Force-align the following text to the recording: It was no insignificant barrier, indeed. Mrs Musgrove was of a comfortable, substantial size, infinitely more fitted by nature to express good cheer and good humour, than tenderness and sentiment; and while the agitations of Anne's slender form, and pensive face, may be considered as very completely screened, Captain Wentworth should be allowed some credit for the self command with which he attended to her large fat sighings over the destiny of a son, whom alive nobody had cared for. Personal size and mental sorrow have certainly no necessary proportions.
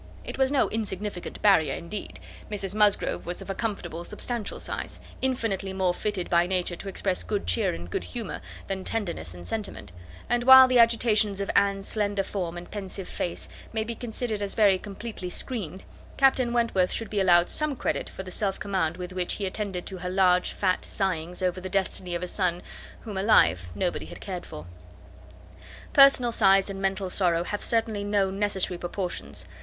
It 0.23 0.39
was 0.39 0.51
no 0.51 0.67
insignificant 0.71 1.39
barrier, 1.43 1.75
indeed. 1.75 2.19
Mrs 2.49 2.73
Musgrove 2.73 3.27
was 3.27 3.39
of 3.39 3.51
a 3.51 3.53
comfortable, 3.53 4.03
substantial 4.03 4.59
size, 4.59 4.99
infinitely 5.21 5.73
more 5.73 5.93
fitted 5.93 6.27
by 6.27 6.47
nature 6.47 6.75
to 6.75 6.89
express 6.89 7.21
good 7.21 7.45
cheer 7.45 7.71
and 7.75 7.87
good 7.87 8.05
humour, 8.05 8.41
than 8.65 8.83
tenderness 8.83 9.35
and 9.35 9.47
sentiment; 9.47 9.91
and 10.27 10.43
while 10.43 10.67
the 10.67 10.79
agitations 10.79 11.39
of 11.39 11.51
Anne's 11.55 11.87
slender 11.87 12.23
form, 12.23 12.57
and 12.57 12.71
pensive 12.71 13.07
face, 13.07 13.47
may 13.73 13.83
be 13.83 13.93
considered 13.93 14.41
as 14.41 14.55
very 14.55 14.79
completely 14.79 15.29
screened, 15.29 15.83
Captain 16.17 16.51
Wentworth 16.51 16.91
should 16.91 17.11
be 17.11 17.19
allowed 17.19 17.47
some 17.47 17.75
credit 17.75 18.09
for 18.09 18.23
the 18.23 18.31
self 18.31 18.59
command 18.59 18.97
with 18.97 19.13
which 19.13 19.33
he 19.33 19.45
attended 19.45 19.85
to 19.85 19.97
her 19.97 20.09
large 20.09 20.49
fat 20.51 20.83
sighings 20.83 21.43
over 21.43 21.61
the 21.61 21.69
destiny 21.69 22.15
of 22.15 22.23
a 22.23 22.27
son, 22.27 22.63
whom 23.01 23.17
alive 23.19 23.69
nobody 23.75 24.07
had 24.07 24.19
cared 24.19 24.47
for. 24.47 24.65
Personal 25.93 26.31
size 26.31 26.71
and 26.71 26.81
mental 26.81 27.07
sorrow 27.11 27.43
have 27.43 27.63
certainly 27.63 28.03
no 28.03 28.31
necessary 28.31 28.79
proportions. 28.79 29.45